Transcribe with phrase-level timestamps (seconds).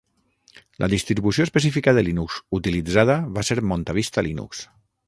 [0.83, 4.69] La distribució específica de Linux utilitzada va ser MontaVista Linux.